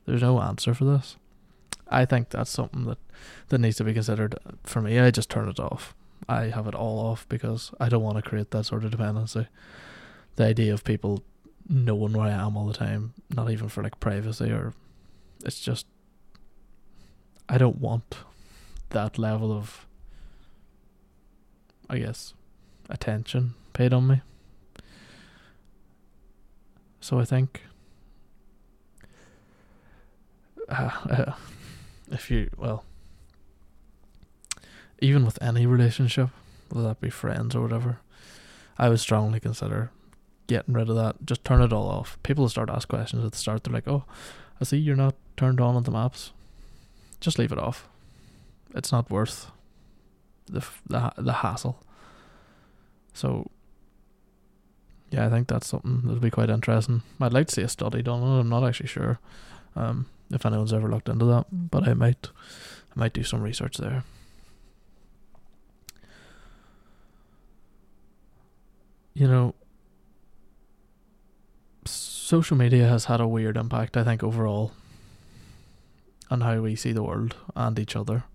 there's 0.05 0.23
no 0.23 0.41
answer 0.41 0.73
for 0.73 0.85
this. 0.85 1.15
I 1.87 2.05
think 2.05 2.29
that's 2.29 2.49
something 2.49 2.85
that 2.85 2.97
that 3.49 3.59
needs 3.59 3.77
to 3.77 3.83
be 3.83 3.93
considered. 3.93 4.35
For 4.63 4.81
me, 4.81 4.99
I 4.99 5.11
just 5.11 5.29
turn 5.29 5.47
it 5.47 5.59
off. 5.59 5.95
I 6.27 6.45
have 6.45 6.67
it 6.67 6.75
all 6.75 6.99
off 6.99 7.27
because 7.29 7.71
I 7.79 7.89
don't 7.89 8.03
want 8.03 8.17
to 8.17 8.21
create 8.21 8.51
that 8.51 8.65
sort 8.65 8.83
of 8.83 8.91
dependency. 8.91 9.47
The 10.35 10.45
idea 10.45 10.73
of 10.73 10.83
people 10.83 11.23
knowing 11.69 12.13
where 12.13 12.27
I 12.27 12.31
am 12.31 12.57
all 12.57 12.67
the 12.67 12.73
time, 12.73 13.13
not 13.35 13.51
even 13.51 13.69
for 13.69 13.83
like 13.83 13.99
privacy 13.99 14.51
or 14.51 14.73
it's 15.43 15.59
just 15.61 15.85
I 17.47 17.57
don't 17.57 17.77
want 17.77 18.17
that 18.89 19.17
level 19.17 19.51
of, 19.51 19.85
I 21.89 21.99
guess, 21.99 22.33
attention 22.89 23.53
paid 23.73 23.93
on 23.93 24.07
me. 24.07 24.21
So 27.01 27.19
I 27.19 27.25
think, 27.25 27.61
uh, 30.69 30.89
uh, 31.09 31.33
if 32.11 32.31
you, 32.31 32.49
well, 32.57 32.83
even 34.99 35.25
with 35.25 35.41
any 35.41 35.65
relationship, 35.65 36.29
whether 36.69 36.87
that 36.87 37.01
be 37.01 37.09
friends 37.09 37.55
or 37.55 37.61
whatever, 37.61 37.99
I 38.77 38.89
would 38.89 38.99
strongly 38.99 39.39
consider 39.39 39.91
getting 40.47 40.73
rid 40.73 40.89
of 40.89 40.95
that. 40.95 41.25
Just 41.25 41.43
turn 41.43 41.61
it 41.61 41.73
all 41.73 41.87
off. 41.87 42.17
People 42.23 42.47
start 42.49 42.69
ask 42.69 42.87
questions 42.87 43.23
at 43.25 43.31
the 43.31 43.37
start. 43.37 43.63
They're 43.63 43.73
like, 43.73 43.87
"Oh, 43.87 44.03
I 44.59 44.63
see 44.63 44.77
you're 44.77 44.95
not 44.95 45.15
turned 45.37 45.59
on 45.59 45.75
on 45.75 45.83
the 45.83 45.91
maps." 45.91 46.31
just 47.25 47.39
leave 47.39 47.51
it 47.51 47.59
off. 47.59 47.87
It's 48.73 48.91
not 48.91 49.09
worth 49.09 49.51
the 50.45 50.63
the 50.87 51.11
the 51.17 51.33
hassle. 51.33 51.81
So 53.13 53.49
yeah, 55.11 55.25
I 55.25 55.29
think 55.29 55.47
that's 55.47 55.67
something 55.67 56.01
that'll 56.03 56.19
be 56.19 56.29
quite 56.29 56.49
interesting. 56.49 57.01
I'd 57.19 57.33
like 57.33 57.47
to 57.47 57.55
see 57.55 57.61
a 57.61 57.67
study 57.67 58.01
done 58.01 58.21
on 58.21 58.37
it. 58.37 58.41
I'm 58.41 58.49
not 58.49 58.63
actually 58.63 58.87
sure 58.87 59.19
um, 59.75 60.07
if 60.31 60.45
anyone's 60.45 60.73
ever 60.73 60.89
looked 60.89 61.09
into 61.09 61.25
that, 61.25 61.45
but 61.51 61.87
I 61.87 61.93
might 61.93 62.29
I 62.95 62.99
might 62.99 63.13
do 63.13 63.23
some 63.23 63.41
research 63.41 63.77
there. 63.77 64.03
You 69.15 69.29
know, 69.29 69.55
social 71.85 72.57
media 72.57 72.87
has 72.87 73.05
had 73.05 73.21
a 73.21 73.27
weird 73.27 73.55
impact, 73.55 73.95
I 73.95 74.03
think, 74.03 74.21
overall 74.21 74.73
on 76.29 76.41
how 76.41 76.59
we 76.59 76.75
see 76.75 76.91
the 76.91 77.01
world 77.01 77.35
and 77.55 77.79
each 77.79 77.95
other. 77.95 78.25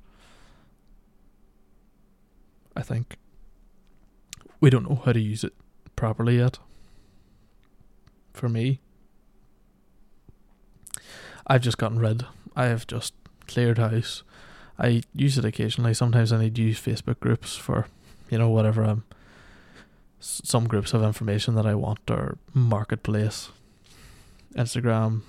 I 2.75 2.81
think 2.81 3.17
we 4.59 4.71
don't 4.71 4.89
know 4.89 5.03
how 5.05 5.13
to 5.13 5.21
use 5.21 5.45
it 5.45 5.53
properly 5.97 6.39
yet. 6.39 6.59
For 8.33 8.49
me, 8.49 8.81
I've 11.47 11.61
just 11.61 11.77
gotten 11.77 11.99
rid. 11.99 12.25
I 12.57 12.67
have 12.67 12.87
just 12.87 13.13
cleared 13.47 13.77
house. 13.77 14.23
I 14.79 15.03
use 15.13 15.37
it 15.37 15.45
occasionally. 15.45 15.93
Sometimes 15.93 16.33
I 16.33 16.41
need 16.41 16.55
to 16.55 16.63
use 16.63 16.81
Facebook 16.81 17.21
groups 17.21 17.55
for, 17.57 17.87
you 18.31 18.39
know, 18.39 18.49
whatever 18.49 18.83
I'm. 18.83 19.05
Some 20.21 20.69
groups 20.69 20.93
have 20.93 21.03
information 21.03 21.55
that 21.55 21.67
I 21.67 21.75
want 21.75 22.11
or 22.11 22.37
marketplace, 22.53 23.49
Instagram, 24.55 25.23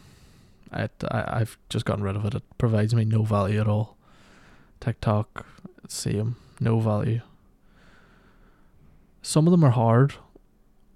I, 0.71 0.89
I 1.09 1.39
I've 1.39 1.57
just 1.69 1.85
gotten 1.85 2.03
rid 2.03 2.15
of 2.15 2.25
it. 2.25 2.35
It 2.35 2.43
provides 2.57 2.95
me 2.95 3.05
no 3.05 3.23
value 3.23 3.59
at 3.59 3.67
all. 3.67 3.97
TikTok, 4.79 5.45
same, 5.87 6.37
no 6.59 6.79
value. 6.79 7.21
Some 9.21 9.47
of 9.47 9.51
them 9.51 9.63
are 9.63 9.71
hard, 9.71 10.15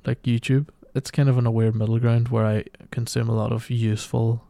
like 0.05 0.23
YouTube. 0.23 0.69
It's 0.95 1.11
kind 1.11 1.29
of 1.29 1.37
in 1.37 1.45
a 1.45 1.51
weird 1.51 1.75
middle 1.75 1.99
ground 1.99 2.29
where 2.29 2.45
I 2.45 2.65
consume 2.89 3.29
a 3.29 3.35
lot 3.35 3.51
of 3.51 3.69
useful, 3.69 4.43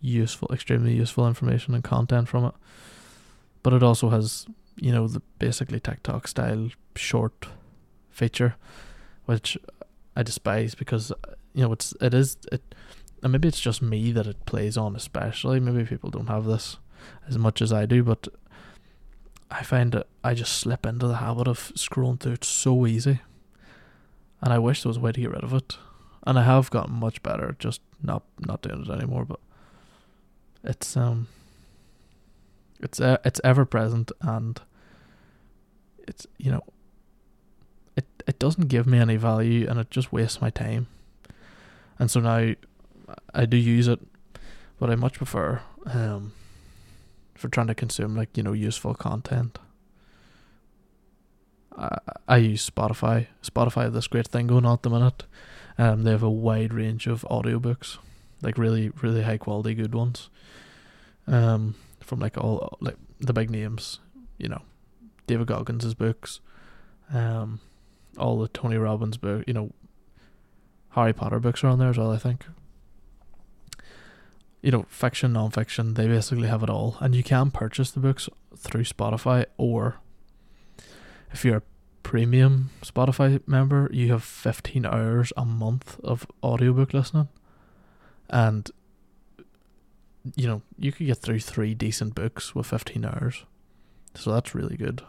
useful, 0.00 0.48
extremely 0.52 0.92
useful 0.94 1.26
information 1.26 1.74
and 1.74 1.82
content 1.82 2.28
from 2.28 2.44
it. 2.44 2.54
But 3.62 3.72
it 3.72 3.82
also 3.82 4.10
has, 4.10 4.46
you 4.76 4.92
know, 4.92 5.08
the 5.08 5.22
basically 5.38 5.80
TikTok 5.80 6.28
style 6.28 6.68
short 6.94 7.48
feature, 8.16 8.56
which 9.26 9.58
I 10.16 10.22
despise 10.22 10.74
because 10.74 11.12
you 11.52 11.62
know 11.62 11.72
it's 11.72 11.94
it 12.00 12.14
is 12.14 12.38
it 12.50 12.74
and 13.22 13.32
maybe 13.32 13.48
it's 13.48 13.60
just 13.60 13.82
me 13.82 14.12
that 14.12 14.26
it 14.26 14.46
plays 14.46 14.76
on 14.76 14.96
especially. 14.96 15.60
Maybe 15.60 15.84
people 15.84 16.10
don't 16.10 16.28
have 16.28 16.44
this 16.44 16.78
as 17.28 17.36
much 17.38 17.60
as 17.60 17.72
I 17.72 17.86
do 17.86 18.02
but 18.02 18.28
I 19.50 19.62
find 19.62 19.92
that 19.92 20.06
I 20.24 20.34
just 20.34 20.58
slip 20.58 20.86
into 20.86 21.06
the 21.06 21.16
habit 21.16 21.46
of 21.46 21.72
scrolling 21.76 22.18
through. 22.18 22.32
It 22.32 22.44
so 22.44 22.86
easy 22.86 23.20
and 24.40 24.52
I 24.52 24.58
wish 24.58 24.82
there 24.82 24.90
was 24.90 24.96
a 24.96 25.00
way 25.00 25.12
to 25.12 25.20
get 25.20 25.30
rid 25.30 25.44
of 25.44 25.54
it. 25.54 25.78
And 26.26 26.38
I 26.38 26.42
have 26.42 26.70
gotten 26.70 26.94
much 26.94 27.22
better 27.22 27.54
just 27.58 27.80
not 28.02 28.22
not 28.40 28.62
doing 28.62 28.82
it 28.82 28.90
anymore 28.90 29.24
but 29.24 29.40
it's 30.64 30.96
um 30.96 31.28
it's 32.80 33.00
uh, 33.00 33.18
it's 33.24 33.40
ever 33.44 33.64
present 33.64 34.10
and 34.20 34.60
it's 36.08 36.26
you 36.38 36.50
know 36.50 36.62
it 38.26 38.38
doesn't 38.38 38.68
give 38.68 38.86
me 38.86 38.98
any 38.98 39.16
value 39.16 39.66
and 39.68 39.78
it 39.78 39.90
just 39.90 40.12
wastes 40.12 40.40
my 40.40 40.50
time 40.50 40.86
and 41.98 42.10
so 42.10 42.20
now 42.20 42.54
I 43.34 43.46
do 43.46 43.56
use 43.56 43.88
it, 43.88 44.00
but 44.78 44.90
I 44.90 44.94
much 44.94 45.14
prefer 45.14 45.60
um, 45.86 46.32
for 47.34 47.48
trying 47.48 47.68
to 47.68 47.74
consume 47.74 48.16
like 48.16 48.36
you 48.36 48.42
know 48.42 48.52
useful 48.52 48.94
content. 48.94 49.58
I, 52.26 52.38
use 52.38 52.68
Spotify. 52.70 53.26
Spotify 53.42 53.82
have 53.82 53.92
this 53.92 54.06
great 54.06 54.26
thing 54.26 54.46
going 54.46 54.64
on 54.64 54.74
at 54.74 54.82
the 54.82 54.88
minute. 54.88 55.24
Um, 55.76 56.04
they 56.04 56.10
have 56.10 56.22
a 56.22 56.30
wide 56.30 56.72
range 56.72 57.06
of 57.06 57.20
audiobooks, 57.30 57.98
like 58.40 58.56
really 58.56 58.90
really 59.02 59.22
high 59.22 59.36
quality 59.36 59.74
good 59.74 59.94
ones. 59.94 60.30
Um, 61.26 61.74
from 62.00 62.20
like 62.20 62.38
all 62.38 62.78
like 62.80 62.96
the 63.20 63.34
big 63.34 63.50
names, 63.50 64.00
you 64.38 64.48
know, 64.48 64.62
David 65.26 65.48
Goggins' 65.48 65.92
books, 65.92 66.40
um, 67.12 67.60
all 68.18 68.38
the 68.38 68.48
Tony 68.48 68.76
Robbins 68.76 69.16
book, 69.16 69.44
you 69.46 69.54
know, 69.54 69.72
Harry 70.90 71.12
Potter 71.12 71.40
books 71.40 71.62
are 71.62 71.68
on 71.68 71.78
there 71.78 71.90
as 71.90 71.98
well. 71.98 72.10
I 72.10 72.18
think 72.18 72.44
you 74.66 74.72
know, 74.72 74.84
fiction, 74.88 75.32
non-fiction, 75.32 75.94
they 75.94 76.08
basically 76.08 76.48
have 76.48 76.64
it 76.64 76.68
all, 76.68 76.96
and 76.98 77.14
you 77.14 77.22
can 77.22 77.52
purchase 77.52 77.92
the 77.92 78.00
books 78.00 78.28
through 78.56 78.82
Spotify, 78.82 79.46
or 79.56 80.00
if 81.32 81.44
you're 81.44 81.58
a 81.58 81.62
premium 82.02 82.70
Spotify 82.82 83.40
member, 83.46 83.88
you 83.92 84.10
have 84.10 84.24
15 84.24 84.84
hours 84.84 85.32
a 85.36 85.44
month 85.44 86.00
of 86.00 86.26
audiobook 86.42 86.92
listening. 86.92 87.28
And, 88.28 88.68
you 90.34 90.48
know, 90.48 90.62
you 90.76 90.90
could 90.90 91.06
get 91.06 91.18
through 91.18 91.40
three 91.40 91.74
decent 91.74 92.16
books 92.16 92.52
with 92.52 92.66
15 92.66 93.04
hours. 93.04 93.44
So 94.16 94.32
that's 94.32 94.52
really 94.52 94.76
good. 94.76 95.02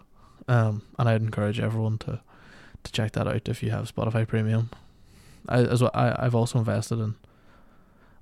Um, 0.48 0.84
and 1.00 1.10
I'd 1.10 1.24
encourage 1.24 1.60
everyone 1.60 1.98
to, 2.00 2.22
to 2.88 2.92
check 2.92 3.12
that 3.14 3.28
out 3.28 3.48
if 3.48 3.62
you 3.62 3.72
have 3.72 3.94
Spotify 3.94 4.28
Premium. 4.28 4.70
I, 5.48 5.60
as 5.60 5.82
well, 5.82 5.92
I, 5.94 6.16
I've 6.18 6.36
also 6.36 6.60
invested 6.60 7.00
in 7.00 7.16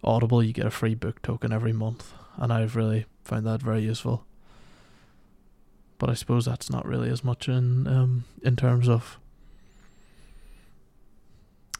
Audible. 0.03 0.43
You 0.43 0.53
get 0.53 0.65
a 0.65 0.71
free 0.71 0.95
book 0.95 1.21
token 1.21 1.51
every 1.51 1.73
month. 1.73 2.13
And 2.37 2.51
I've 2.51 2.75
really 2.75 3.05
found 3.23 3.45
that 3.45 3.61
very 3.61 3.81
useful 3.81 4.25
but 5.97 6.09
I 6.09 6.13
suppose 6.13 6.45
that's 6.45 6.69
not 6.69 6.85
really 6.85 7.09
as 7.09 7.23
much 7.23 7.47
in 7.47 7.87
um 7.87 8.25
in 8.43 8.55
terms 8.55 8.87
of 8.89 9.17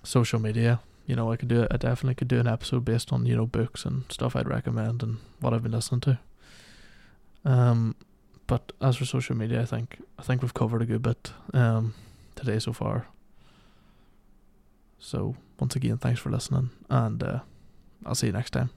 social 0.03 0.39
media. 0.39 0.79
You 1.05 1.15
know, 1.15 1.31
I 1.31 1.35
could 1.35 1.49
do 1.49 1.67
I 1.69 1.77
definitely 1.77 2.15
could 2.15 2.27
do 2.27 2.39
an 2.39 2.47
episode 2.47 2.85
based 2.85 3.11
on 3.11 3.25
you 3.25 3.35
know 3.35 3.45
books 3.45 3.85
and 3.85 4.03
stuff 4.09 4.35
I'd 4.35 4.47
recommend 4.47 5.03
and 5.03 5.17
what 5.39 5.53
I've 5.53 5.63
been 5.63 5.71
listening 5.71 6.01
to. 6.01 6.19
Um, 7.43 7.95
but 8.47 8.71
as 8.81 8.97
for 8.97 9.05
social 9.05 9.35
media, 9.35 9.61
I 9.61 9.65
think 9.65 10.01
I 10.17 10.23
think 10.23 10.41
we've 10.41 10.53
covered 10.53 10.81
a 10.81 10.85
good 10.85 11.01
bit 11.01 11.31
um 11.53 11.93
today 12.35 12.59
so 12.59 12.73
far. 12.73 13.07
So 14.99 15.35
once 15.59 15.75
again, 15.75 15.97
thanks 15.97 16.19
for 16.19 16.29
listening, 16.29 16.69
and 16.89 17.21
uh, 17.21 17.39
I'll 18.05 18.15
see 18.15 18.27
you 18.27 18.33
next 18.33 18.51
time. 18.51 18.69